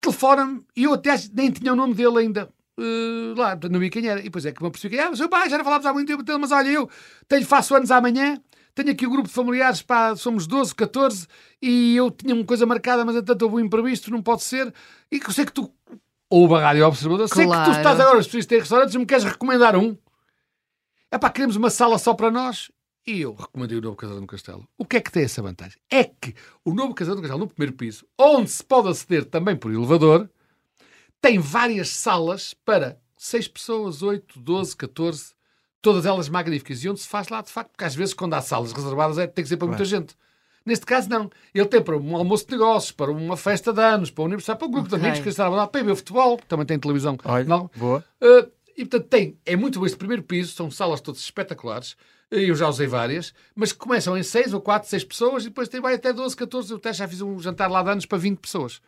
Telefona-me 0.00 0.62
e 0.76 0.84
eu 0.84 0.92
até 0.92 1.14
nem 1.32 1.50
tinha 1.50 1.72
o 1.72 1.76
nome 1.76 1.94
dele 1.94 2.18
ainda. 2.18 2.52
Eh, 2.82 3.34
lá, 3.38 3.58
não 3.70 3.78
vi 3.80 3.90
quem 3.90 4.06
era. 4.06 4.20
E 4.20 4.24
depois 4.24 4.44
é 4.46 4.52
que 4.52 4.62
me 4.62 4.70
percebi 4.70 4.96
que 4.96 5.00
ah, 5.02 5.14
seu 5.14 5.28
pai, 5.28 5.48
já 5.48 5.56
não 5.58 5.64
falámos 5.64 5.86
há 5.86 5.92
muito 5.92 6.08
tempo 6.08 6.22
dele, 6.22 6.38
mas 6.38 6.52
olha, 6.52 6.68
eu 6.68 6.88
tenho, 7.28 7.44
faço 7.46 7.74
anos 7.74 7.90
amanhã, 7.90 8.40
tenho 8.74 8.90
aqui 8.90 9.06
o 9.06 9.10
grupo 9.10 9.28
de 9.28 9.34
familiares, 9.34 9.82
pá, 9.82 10.14
somos 10.16 10.46
12, 10.46 10.74
14, 10.74 11.26
e 11.60 11.94
eu 11.96 12.10
tinha 12.10 12.34
uma 12.34 12.44
coisa 12.44 12.64
marcada, 12.66 13.04
mas 13.04 13.16
entanto 13.16 13.42
houve 13.42 13.56
um 13.56 13.60
imprevisto, 13.60 14.10
não 14.10 14.22
pode 14.22 14.42
ser. 14.42 14.72
E 15.10 15.18
que 15.20 15.28
eu 15.28 15.32
sei 15.32 15.44
que 15.44 15.52
tu 15.52 15.70
ou 16.30 16.54
a 16.56 16.60
Rádio 16.62 16.86
Observador, 16.86 17.28
sei 17.28 17.44
que 17.44 17.50
tu 17.50 17.54
Claro. 17.54 17.70
estás 17.72 18.00
agora, 18.00 18.18
as 18.18 18.26
pessoas 18.26 18.46
têm 18.46 18.58
restaurantes, 18.58 18.96
me 18.96 19.04
queres 19.04 19.24
recomendar 19.24 19.76
um? 19.76 19.94
É 21.10 21.18
pá, 21.18 21.28
queremos 21.28 21.56
uma 21.56 21.68
sala 21.68 21.98
só 21.98 22.14
para 22.14 22.30
nós. 22.30 22.70
E 23.06 23.20
eu 23.20 23.34
recomendei 23.34 23.76
o 23.76 23.82
Novo 23.82 23.96
Casal 23.96 24.18
no 24.20 24.26
Castelo. 24.26 24.66
O 24.78 24.84
que 24.86 24.96
é 24.96 25.00
que 25.00 25.10
tem 25.12 25.24
essa 25.24 25.42
vantagem? 25.42 25.76
É 25.90 26.04
que 26.04 26.34
o 26.64 26.72
Novo 26.72 26.94
Casal 26.94 27.14
no 27.16 27.20
Castelo, 27.20 27.40
no 27.40 27.48
primeiro 27.48 27.76
piso, 27.76 28.06
onde 28.18 28.48
se 28.48 28.64
pode 28.64 28.88
aceder 28.88 29.24
também 29.26 29.56
por 29.56 29.70
elevador, 29.72 30.30
tem 31.22 31.38
várias 31.38 31.88
salas 31.88 32.52
para 32.52 32.98
6 33.16 33.48
pessoas, 33.48 34.02
8, 34.02 34.40
12, 34.40 34.76
14, 34.76 35.32
todas 35.80 36.04
elas 36.04 36.28
magníficas. 36.28 36.82
E 36.82 36.90
onde 36.90 37.00
se 37.00 37.08
faz 37.08 37.28
lá, 37.28 37.40
de 37.40 37.50
facto, 37.50 37.70
porque 37.70 37.84
às 37.84 37.94
vezes 37.94 38.12
quando 38.12 38.34
há 38.34 38.42
salas 38.42 38.72
reservadas 38.72 39.16
é, 39.16 39.26
tem 39.28 39.44
que 39.44 39.48
ser 39.48 39.56
para 39.56 39.68
muita 39.68 39.84
gente. 39.84 40.14
Neste 40.66 40.84
caso, 40.84 41.08
não. 41.08 41.30
Ele 41.54 41.66
tem 41.66 41.80
para 41.80 41.96
um 41.96 42.16
almoço 42.16 42.44
de 42.46 42.52
negócios, 42.52 42.92
para 42.92 43.10
uma 43.10 43.36
festa 43.36 43.72
de 43.72 43.80
anos, 43.80 44.10
para 44.10 44.22
um 44.22 44.26
aniversário, 44.26 44.58
para 44.58 44.68
um 44.68 44.70
grupo 44.70 44.88
Ok. 44.88 44.98
de 44.98 45.04
amigos 45.04 45.22
que 45.22 45.28
está 45.28 45.48
lá, 45.48 45.66
para 45.66 45.82
ver 45.82 45.92
o 45.92 45.96
futebol, 45.96 46.38
também 46.48 46.66
tem 46.66 46.78
televisão. 46.78 47.16
Olha, 47.24 47.44
Não. 47.44 47.70
boa. 47.76 48.04
Uh, 48.20 48.50
e 48.76 48.84
portanto 48.84 49.08
tem, 49.08 49.38
é 49.46 49.54
muito 49.56 49.78
bom 49.78 49.86
este 49.86 49.96
primeiro 49.98 50.22
piso, 50.22 50.52
são 50.54 50.70
salas 50.70 51.00
todas 51.00 51.20
espetaculares, 51.20 51.96
eu 52.30 52.54
já 52.54 52.66
usei 52.68 52.86
várias, 52.86 53.34
mas 53.54 53.72
que 53.72 53.78
começam 53.78 54.16
em 54.16 54.22
6 54.22 54.54
ou 54.54 54.60
4, 54.60 54.88
6 54.88 55.04
pessoas 55.04 55.44
e 55.44 55.48
depois 55.48 55.68
tem, 55.68 55.80
vai 55.80 55.94
até 55.94 56.12
12, 56.12 56.34
14. 56.34 56.70
Eu 56.70 56.78
até 56.78 56.92
já 56.92 57.06
fiz 57.06 57.20
um 57.20 57.38
jantar 57.38 57.70
lá 57.70 57.82
de 57.82 57.90
anos 57.90 58.06
para 58.06 58.16
20 58.16 58.38
pessoas, 58.38 58.80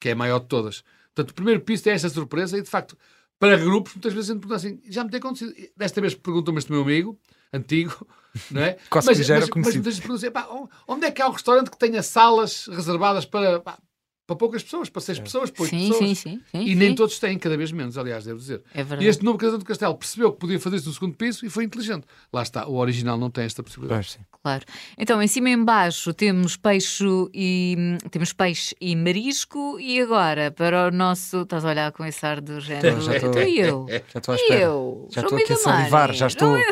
que 0.00 0.08
é 0.08 0.12
a 0.12 0.16
maior 0.16 0.38
de 0.40 0.46
todas. 0.46 0.82
Portanto, 1.16 1.30
o 1.30 1.34
primeiro 1.34 1.60
piso 1.62 1.82
tem 1.82 1.94
esta 1.94 2.10
surpresa 2.10 2.58
e 2.58 2.62
de 2.62 2.68
facto, 2.68 2.94
para 3.38 3.56
grupos, 3.56 3.94
muitas 3.94 4.12
vezes 4.12 4.28
a 4.30 4.34
gente 4.34 4.42
pergunta 4.42 4.56
assim: 4.56 4.80
já 4.86 5.02
me 5.02 5.10
tem 5.10 5.18
acontecido. 5.18 5.54
Desta 5.74 5.98
vez 5.98 6.14
perguntam-me 6.14 6.58
este 6.58 6.70
meu 6.70 6.82
amigo, 6.82 7.18
antigo, 7.50 8.06
não 8.52 8.60
é? 8.60 8.76
Quase 8.90 9.06
mas, 9.08 9.16
que 9.16 9.24
já 9.24 9.36
era 9.36 9.40
mas, 9.40 9.48
mas 9.48 9.52
conhecido. 9.52 9.74
muitas 9.82 9.98
vezes 9.98 10.00
perguntam 10.00 10.44
assim: 10.44 10.68
"Pá, 10.68 10.70
onde 10.86 11.06
é 11.06 11.10
que 11.10 11.22
há 11.22 11.28
um 11.28 11.32
restaurante 11.32 11.70
que 11.70 11.78
tenha 11.78 12.02
salas 12.02 12.66
reservadas 12.66 13.24
para, 13.24 13.60
pá, 13.60 13.78
para 14.26 14.34
poucas 14.34 14.62
pessoas, 14.64 14.90
para 14.90 15.00
6 15.00 15.20
pessoas, 15.20 15.50
para 15.50 15.62
8 15.62 15.70
Sim, 15.70 15.88
pessoas? 15.88 15.98
sim, 16.08 16.14
sim, 16.16 16.40
sim, 16.50 16.66
E 16.66 16.74
nem 16.74 16.94
todos 16.96 17.16
têm, 17.20 17.38
cada 17.38 17.56
vez 17.56 17.70
menos, 17.70 17.96
aliás, 17.96 18.24
devo 18.24 18.38
dizer. 18.40 18.60
É 18.74 18.84
E 19.00 19.06
este 19.06 19.24
novo 19.24 19.38
Casal 19.38 19.56
do 19.58 19.64
Castelo 19.64 19.94
percebeu 19.94 20.32
que 20.32 20.38
podia 20.40 20.58
fazer 20.58 20.76
isso 20.78 20.88
no 20.88 20.94
segundo 20.94 21.14
piso 21.14 21.46
e 21.46 21.48
foi 21.48 21.62
inteligente. 21.64 22.04
Lá 22.32 22.42
está, 22.42 22.66
o 22.66 22.74
original 22.76 23.16
não 23.16 23.30
tem 23.30 23.44
esta 23.44 23.62
possibilidade. 23.62 24.00
Pois, 24.00 24.12
sim. 24.12 24.20
Claro. 24.42 24.64
Então, 24.98 25.22
em 25.22 25.28
cima 25.28 25.50
e 25.50 25.52
em 25.52 25.64
baixo 25.64 26.12
temos 26.12 26.56
peixe 26.56 27.04
e 27.32 27.76
temos 28.10 28.32
peixe 28.32 28.74
e 28.80 28.96
marisco 28.96 29.78
e 29.78 30.00
agora 30.00 30.50
para 30.50 30.88
o 30.88 30.90
nosso, 30.90 31.42
estás 31.42 31.64
a 31.64 31.68
olhar 31.68 31.92
com 31.92 32.04
esse 32.04 32.24
ar 32.26 32.40
do 32.40 32.58
género. 32.60 33.00
Já 33.00 33.16
estou- 33.16 33.42
e 33.42 33.60
eu. 33.60 33.86
Já 34.12 34.18
estou 34.18 34.34
à 34.34 34.36
E 34.36 34.40
espera. 34.40 34.60
eu. 34.60 35.08
Já 35.12 35.20
estou 35.22 35.38
aqui 35.38 35.52
a 35.52 35.56
salivar, 35.56 36.12
já 36.12 36.26
estou. 36.26 36.56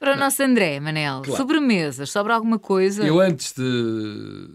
Para 0.00 0.14
o 0.14 0.18
nosso 0.18 0.42
André, 0.42 0.80
Manel, 0.80 1.22
Claro. 1.22 1.36
sobremesas, 1.40 2.10
sobra 2.10 2.34
alguma 2.34 2.58
coisa? 2.58 3.04
Eu, 3.06 3.20
antes 3.20 3.52
de 3.52 4.48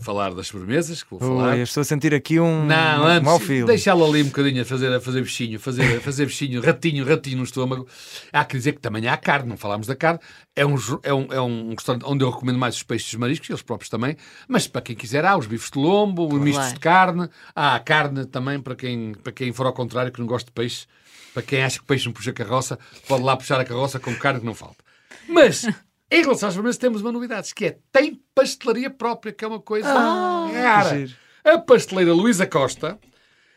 falar 0.00 0.34
das 0.34 0.48
sobremesas, 0.48 1.02
que 1.02 1.10
vou 1.10 1.18
falar. 1.18 1.54
Ui, 1.54 1.60
estou 1.62 1.80
a 1.80 1.84
sentir 1.84 2.14
aqui 2.14 2.40
um, 2.40 2.64
Não, 2.66 3.02
um 3.02 3.06
antes, 3.06 3.24
mau 3.24 3.38
filme. 3.38 3.66
deixá-lo 3.66 4.04
ali 4.04 4.22
um 4.22 4.26
bocadinho 4.26 4.62
a 4.62 4.64
fazer, 4.64 4.92
a 4.92 5.00
fazer 5.00 5.22
bichinho, 5.22 5.60
fazer, 5.60 5.98
a 5.98 6.00
fazer 6.00 6.26
bichinho, 6.26 6.60
ratinho, 6.64 7.04
ratinho 7.04 7.38
no 7.38 7.44
estômago. 7.44 7.86
Há 8.32 8.44
que 8.44 8.56
dizer 8.56 8.72
que 8.72 8.80
também 8.80 9.06
há 9.08 9.16
carne, 9.16 9.48
não 9.48 9.56
falámos 9.56 9.86
da 9.86 9.94
carne. 9.94 10.20
É 10.56 10.66
um, 10.66 10.74
é 11.02 11.14
um, 11.14 11.26
é 11.32 11.40
um 11.40 11.70
restaurante 11.70 12.04
onde 12.06 12.24
eu 12.24 12.30
recomendo 12.30 12.58
mais 12.58 12.74
os 12.76 12.82
peixes 12.82 13.12
os 13.12 13.18
mariscos, 13.18 13.48
eles 13.48 13.62
próprios 13.62 13.88
também. 13.88 14.16
Mas 14.48 14.66
para 14.66 14.82
quem 14.82 14.96
quiser, 14.96 15.24
há 15.24 15.36
os 15.36 15.46
bifes 15.46 15.70
de 15.70 15.78
lombo, 15.78 16.26
os 16.32 16.40
mistos 16.40 16.72
de 16.72 16.80
carne. 16.80 17.28
Há 17.54 17.74
a 17.76 17.80
carne 17.80 18.26
também 18.26 18.60
para 18.60 18.74
quem, 18.74 19.14
para 19.14 19.32
quem 19.32 19.52
for 19.52 19.66
ao 19.66 19.72
contrário, 19.72 20.10
que 20.12 20.20
não 20.20 20.26
gosta 20.26 20.46
de 20.46 20.52
peixe. 20.52 20.86
Para 21.32 21.42
quem 21.42 21.62
acha 21.62 21.78
que 21.78 21.84
peixe 21.84 22.06
não 22.06 22.12
puxa 22.12 22.32
carroça, 22.32 22.78
pode 23.06 23.22
lá 23.22 23.36
puxar 23.36 23.60
a 23.60 23.64
carroça 23.64 24.00
com 24.00 24.14
carne 24.16 24.40
que 24.40 24.46
não 24.46 24.54
falta. 24.54 24.82
Mas, 25.28 25.64
em 26.10 26.22
relação 26.22 26.48
às 26.48 26.54
sobremesas, 26.54 26.78
temos 26.78 27.02
uma 27.02 27.12
novidade, 27.12 27.54
que 27.54 27.66
é, 27.66 27.78
tem 27.92 28.20
pastelaria 28.34 28.90
própria, 28.90 29.32
que 29.32 29.44
é 29.44 29.48
uma 29.48 29.60
coisa 29.60 29.88
que 29.88 30.56
rara. 30.56 31.08
A 31.44 31.58
pasteleira 31.58 32.12
Luísa 32.12 32.46
Costa 32.46 32.98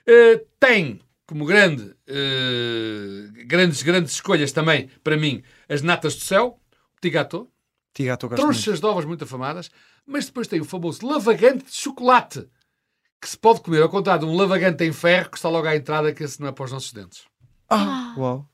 eh, 0.06 0.42
tem 0.60 1.02
como 1.26 1.46
grande, 1.46 1.96
eh, 2.08 3.44
grandes, 3.46 3.82
grandes 3.82 4.14
escolhas 4.14 4.52
também, 4.52 4.90
para 5.04 5.18
mim, 5.18 5.42
as 5.68 5.82
natas 5.82 6.16
do 6.16 6.22
céu, 6.22 6.60
o 6.92 6.96
petit 6.96 7.12
gâteau, 7.12 7.52
muito. 8.28 8.42
trouxas 8.42 8.80
de 8.80 8.86
ovas 8.86 9.06
muito 9.06 9.24
afamadas, 9.24 9.72
mas 10.06 10.26
depois 10.26 10.48
tem 10.48 10.60
o 10.60 10.66
famoso 10.66 11.06
lavagante 11.06 11.66
de 11.66 11.76
chocolate, 11.76 12.48
que 13.22 13.30
se 13.30 13.38
pode 13.38 13.62
comer, 13.62 13.82
ao 13.82 13.90
contrário 13.90 14.26
de 14.26 14.32
um 14.32 14.36
lavagante 14.36 14.84
em 14.84 14.92
ferro, 14.92 15.30
que 15.32 15.38
está 15.38 15.50
logo 15.50 15.68
à 15.68 15.76
entrada, 15.76 16.14
que 16.14 16.24
esse 16.24 16.40
não 16.42 16.48
é 16.48 16.52
para 16.52 16.66
os 16.66 16.72
nossos 16.72 16.92
dentes. 16.92 17.24
Ah, 17.70 18.14
uau. 18.18 18.50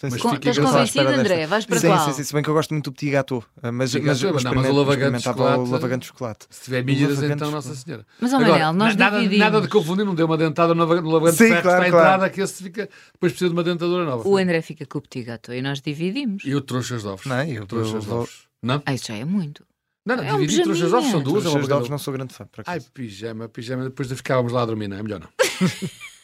Sim, 0.00 0.08
Mas. 0.10 0.20
Com- 0.20 0.34
Estás 0.34 0.58
convencido, 0.58 1.08
André? 1.08 1.46
Vais 1.46 1.64
para 1.64 1.80
sim, 1.80 1.86
qual? 1.88 2.04
sim, 2.06 2.12
sim, 2.12 2.24
se 2.24 2.32
bem 2.34 2.42
que 2.42 2.50
eu 2.50 2.54
gosto 2.54 2.70
muito 2.72 2.90
do 2.90 2.92
petit 2.92 3.10
gâteau, 3.10 3.42
ah, 3.62 3.72
mas, 3.72 3.92
Petit 3.92 4.04
mas, 4.06 4.20
gâteau 4.22 4.30
é 4.52 4.54
mas 4.54 4.66
o 4.68 4.72
lavagante 4.72 5.16
de 5.18 5.22
chocolate- 5.24 5.58
o 5.58 5.70
lavagante 5.70 6.00
de 6.02 6.06
chocolate. 6.08 6.46
Se 6.50 6.64
tiver 6.64 6.84
milhas, 6.84 7.22
então, 7.22 7.48
de 7.48 7.54
Nossa. 7.54 7.74
Senhora. 7.74 8.06
Mas, 8.20 8.32
ó 8.34 8.38
Manel, 8.40 8.72
nós 8.74 8.94
nada, 8.96 9.16
dividimos. 9.16 9.44
nada 9.44 9.60
de 9.62 9.68
confundir, 9.68 10.04
não 10.04 10.14
deu 10.14 10.26
uma 10.26 10.36
dentada 10.36 10.74
no 10.74 10.84
lavagante 10.84 11.38
Sim, 11.38 11.44
de 11.44 11.50
ferro 11.50 11.62
claro, 11.62 11.82
está 11.84 11.90
claro. 11.90 12.06
entrada, 12.14 12.30
que 12.30 12.40
esse 12.42 12.62
fica, 12.62 12.88
depois 13.14 13.32
precisa 13.32 13.48
de 13.48 13.54
uma 13.56 13.64
dentadura 13.64 14.04
nova. 14.04 14.28
O 14.28 14.36
André 14.36 14.60
fica 14.62 14.84
com 14.84 14.98
o 14.98 15.00
petit 15.00 15.22
gâteau 15.24 15.54
e 15.56 15.62
nós 15.62 15.80
dividimos. 15.80 16.44
E 16.44 16.50
eu 16.50 16.60
trouxe 16.60 16.92
os 16.94 17.04
ovos. 17.06 17.24
Não, 17.26 17.42
eu- 17.44 17.64
os 17.70 18.04
vou- 18.04 18.18
ovos. 18.20 18.46
Não? 18.62 18.82
Ah, 18.84 18.92
isso 18.94 19.06
já 19.08 19.14
é 19.16 19.24
muito. 19.24 19.64
Não, 20.04 20.16
não, 20.16 20.22
É 20.24 20.32
um 20.34 20.38
dividi, 20.40 20.62
trouxe 20.62 20.84
os 20.84 20.92
ovos, 20.92 21.10
são 21.10 21.20
duas. 21.22 21.44
é 21.44 21.48
Os 21.48 21.54
uma 21.54 21.76
ovos 21.76 21.88
não 21.88 21.98
sou 21.98 22.12
grande 22.12 22.32
fã, 22.32 22.46
por 22.46 22.62
Ai, 22.66 22.80
pijama, 22.94 23.48
pijama, 23.48 23.84
depois 23.84 24.08
de 24.08 24.14
ficávamos 24.14 24.52
lá 24.52 24.62
a 24.62 24.66
dormir, 24.66 24.86
não 24.88 24.98
é 24.98 25.02
melhor 25.02 25.20
não. 25.20 25.28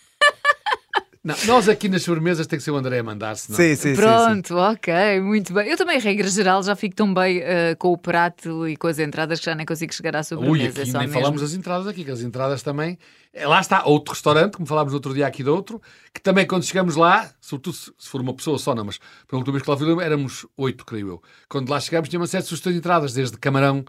Não, 1.24 1.36
nós 1.46 1.68
aqui 1.68 1.88
nas 1.88 2.02
sobremesas 2.02 2.48
tem 2.48 2.58
que 2.58 2.64
ser 2.64 2.72
o 2.72 2.76
André 2.76 2.98
a 2.98 3.02
mandar, 3.04 3.36
senão... 3.36 3.56
Sim, 3.56 3.76
sim, 3.76 3.76
sim, 3.76 3.94
sim. 3.94 4.00
Pronto, 4.00 4.56
ok, 4.56 5.20
muito 5.20 5.52
bem. 5.54 5.68
Eu 5.68 5.76
também, 5.76 6.00
regra 6.00 6.26
geral, 6.26 6.60
já 6.64 6.74
fico 6.74 6.96
tão 6.96 7.14
bem 7.14 7.38
eh, 7.40 7.76
com 7.76 7.92
o 7.92 7.96
prato 7.96 8.66
e 8.66 8.76
com 8.76 8.88
as 8.88 8.98
entradas 8.98 9.38
que 9.38 9.44
já 9.46 9.54
nem 9.54 9.64
consigo 9.64 9.94
chegar 9.94 10.16
à 10.16 10.18
Ui, 10.18 10.24
sobremesa. 10.24 10.68
aqui 10.70 10.80
é 10.80 10.84
só 10.86 10.98
nem 10.98 11.06
mesmo. 11.06 11.20
falamos 11.20 11.40
das 11.40 11.54
entradas 11.54 11.86
aqui, 11.86 12.04
que 12.04 12.10
as 12.10 12.22
entradas 12.22 12.60
também... 12.64 12.98
É, 13.32 13.46
Lá 13.46 13.60
está, 13.60 13.84
outro 13.84 14.12
restaurante, 14.14 14.56
como 14.56 14.66
falámos 14.66 14.92
no 14.92 14.96
outro 14.96 15.14
dia 15.14 15.24
aqui 15.24 15.44
de 15.44 15.48
outro, 15.48 15.80
que 16.12 16.20
também 16.20 16.44
quando 16.44 16.64
chegamos 16.64 16.96
lá, 16.96 17.30
sobretudo 17.40 17.76
se 17.76 17.92
se 17.96 18.08
for 18.08 18.20
uma 18.20 18.34
pessoa 18.34 18.58
só, 18.58 18.74
não, 18.74 18.84
mas 18.84 18.98
pela 19.28 19.38
última 19.38 19.52
vez 19.52 19.62
que 19.62 19.70
lá 19.70 19.76
fui, 19.76 20.04
éramos 20.04 20.44
oito, 20.56 20.84
creio 20.84 21.08
eu. 21.08 21.22
Quando 21.48 21.70
lá 21.70 21.78
chegamos 21.78 22.08
tinha 22.08 22.18
uma 22.18 22.26
série 22.26 22.42
de 22.42 22.48
sugestões 22.48 22.74
de 22.74 22.78
entradas, 22.80 23.14
desde 23.14 23.38
camarão 23.38 23.84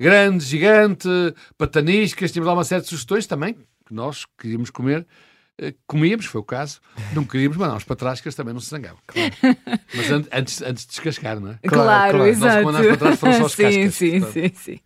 grande, 0.00 0.44
gigante, 0.44 1.08
pataniscas, 1.56 2.32
tínhamos 2.32 2.48
lá 2.48 2.54
uma 2.54 2.64
série 2.64 2.82
de 2.82 2.88
sugestões 2.88 3.24
também, 3.24 3.54
que 3.86 3.94
nós 3.94 4.26
queríamos 4.36 4.68
comer. 4.68 5.06
Eh, 5.58 5.74
Comíamos, 5.86 6.26
foi 6.26 6.40
o 6.40 6.44
caso, 6.44 6.80
não 7.14 7.24
queríamos, 7.24 7.56
mandámos 7.56 7.84
para 7.84 7.96
trás 7.96 8.20
que 8.20 8.28
eles 8.28 8.34
também 8.34 8.52
não 8.54 8.60
se 8.60 8.70
zangavam. 8.70 8.98
Mas 9.94 10.10
an- 10.10 10.24
antes, 10.32 10.62
antes 10.62 10.82
de 10.84 10.88
descascar, 10.90 11.38
não 11.40 11.50
é? 11.52 11.58
Claro, 11.68 11.84
Claro, 11.84 12.10
claro. 12.18 12.26
exato. 12.26 12.72
Nós 12.72 12.86
para 12.86 12.96
trás 12.96 13.20
foram 13.20 13.32
só 13.38 13.44
as 13.46 13.52
sim, 13.52 13.62
cascas, 13.62 13.94
sim, 13.94 14.20
sim, 14.20 14.52
sim. 14.54 14.80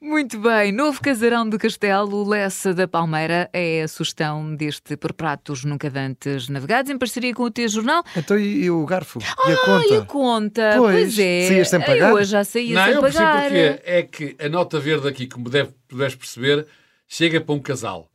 Muito 0.00 0.38
bem. 0.38 0.72
Novo 0.72 1.00
casarão 1.00 1.48
do 1.48 1.58
Castelo, 1.58 2.26
Lessa 2.28 2.72
da 2.72 2.86
Palmeira, 2.86 3.48
é 3.52 3.82
a 3.82 3.88
sugestão 3.88 4.54
deste 4.54 4.96
por 4.96 5.12
pratos 5.12 5.64
nunca 5.64 5.90
dantes 5.90 6.48
navegados, 6.48 6.90
em 6.90 6.98
parceria 6.98 7.34
com 7.34 7.42
o 7.44 7.50
T-Jornal. 7.50 8.02
Então 8.16 8.38
e, 8.38 8.64
e 8.64 8.70
o 8.70 8.84
garfo? 8.86 9.18
E 9.20 9.52
a 9.52 9.56
conta? 9.56 9.98
a 9.98 10.04
conta! 10.06 10.74
Pois, 10.76 10.94
Pois, 10.94 11.18
é. 11.18 11.48
saías 11.48 11.68
sem 11.68 11.80
pagar? 11.80 12.10
Eu 12.10 12.16
hoje 12.16 12.30
já 12.30 12.44
saía 12.44 12.74
Não, 12.74 12.84
sem 12.84 12.94
eu 12.94 13.00
percebo 13.00 13.24
pagar. 13.24 13.42
porque 13.42 13.80
é 13.84 14.02
que 14.02 14.36
a 14.38 14.48
nota 14.48 14.78
verde 14.78 15.08
aqui, 15.08 15.26
como 15.26 15.48
deve, 15.50 15.70
deves 15.92 16.14
perceber, 16.14 16.66
chega 17.08 17.40
para 17.40 17.54
um 17.54 17.60
casal. 17.60 18.08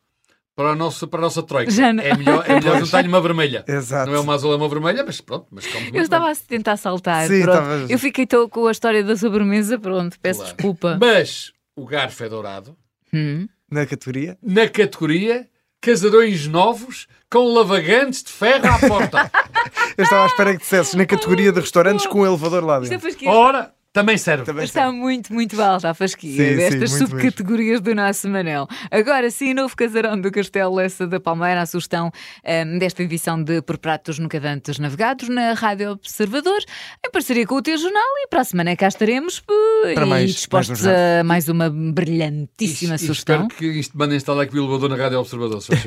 Para 0.59 0.71
a 0.71 0.75
nossa, 0.75 1.07
para 1.07 1.19
a 1.19 1.21
nossa 1.21 1.41
troika. 1.41 1.71
Já 1.71 1.93
não- 1.93 2.03
É 2.03 2.13
melhor, 2.17 2.43
é 2.45 2.55
melhor 2.55 2.79
juntar-lhe 2.83 3.07
uma 3.07 3.21
vermelha. 3.21 3.63
Exato. 3.65 4.11
Não 4.11 4.17
é 4.17 4.19
uma 4.19 4.33
azul, 4.33 4.51
é 4.51 4.57
uma 4.57 4.67
vermelha, 4.67 5.03
mas 5.05 5.21
pronto, 5.21 5.47
mas 5.49 5.63
Eu 5.93 6.01
estava 6.01 6.25
bem. 6.25 6.33
a 6.33 6.35
tentar 6.47 6.75
saltar. 6.75 7.27
Sim, 7.27 7.39
estavas- 7.39 7.89
Eu 7.89 7.97
fiquei 7.97 8.25
tão 8.27 8.49
com 8.49 8.67
a 8.67 8.71
história 8.71 9.01
da 9.01 9.15
sobremesa, 9.15 9.79
pronto, 9.79 10.19
peço 10.19 10.41
Claro. 10.41 10.55
desculpa. 10.57 10.97
Mas 10.99 11.53
o 11.77 11.85
garfo 11.85 12.21
é 12.25 12.27
dourado. 12.27 12.75
Hum. 13.13 13.47
Na 13.71 13.85
categoria? 13.85 14.37
Na 14.43 14.67
categoria 14.67 15.47
Casarões 15.79 16.45
Novos 16.45 17.07
com 17.31 17.53
lavagantes 17.53 18.21
de 18.21 18.31
ferro 18.33 18.67
à 18.67 18.79
porta. 18.85 19.31
Eu 19.97 20.03
estava 20.03 20.23
à 20.23 20.27
espera 20.27 20.51
que 20.51 20.59
dissesses 20.59 20.93
na 20.93 21.05
categoria 21.05 21.53
de 21.53 21.59
restaurantes 21.61 22.05
com 22.05 22.19
um 22.19 22.25
elevador 22.25 22.65
lá 22.65 22.81
Isto 22.81 22.93
é 22.93 22.97
dentro. 22.97 23.29
Ora, 23.29 23.71
também 23.91 24.17
serve. 24.17 24.43
Também 24.45 24.63
Está 24.65 24.91
muito, 24.91 25.33
muito 25.33 25.59
alta 25.61 25.89
a 25.89 25.93
fasquia 25.93 26.31
Sim, 26.31 26.49
sim, 26.51 26.55
destas 26.57 26.91
muito 26.91 27.07
subcategorias 27.09 27.81
do 27.81 27.95
nosso 27.95 28.29
Manel. 28.29 28.67
Agora 28.91 29.29
sim, 29.31 29.53
novo 29.53 29.75
casarão 29.75 30.19
do 30.19 30.31
Castelo 30.31 30.75
Lessa 30.75 31.07
da 31.07 31.19
Palmeira, 31.19 31.61
a 31.61 31.65
sugestão 31.65 32.11
ehm, 32.43 32.77
desta 32.77 33.01
edição 33.03 33.41
de 33.43 33.61
Por 33.63 33.77
Pratos 33.79 34.19
Nunca 34.19 34.39
Dantes 34.39 34.77
Navegados 34.79 35.27
na 35.27 35.53
Rádio 35.53 35.91
Observador, 35.91 36.59
em 37.05 37.09
parceria 37.11 37.47
com 37.47 37.55
o 37.55 37.61
teu 37.61 37.77
jornal 37.77 38.03
e 38.23 38.27
para 38.27 38.41
a 38.41 38.43
semana 38.43 38.75
cá 38.75 38.87
estaremos 38.87 39.41
eh, 39.85 39.93
Para 39.95 40.05
e 40.05 40.09
mais- 40.09 40.33
dispostos 40.35 40.81
mais 40.83 40.95
um 40.95 41.19
a 41.19 41.23
mais 41.23 41.49
uma 41.49 41.69
brilhantíssima 41.69 42.93
E- 42.93 42.95
e 42.95 42.99
sugestão. 42.99 43.47
Espero 43.47 43.57
que 43.59 43.79
isto 43.79 43.97
mandem 43.97 44.17
instalar 44.17 44.43
aqui 44.45 44.55
o 44.55 44.63
elevador 44.63 44.89
na 44.89 44.95
Rádio 44.97 45.19
Observador, 45.19 45.61
se. 45.61 45.71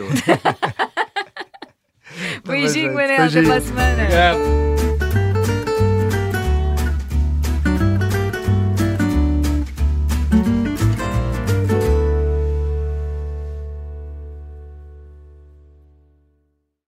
Beijinho. 2.46 2.94
Manel, 2.94 3.22
até 3.22 3.42
para 3.42 3.56
a 3.56 3.60
semana. 3.60 4.02
Obrigado. 4.02 4.91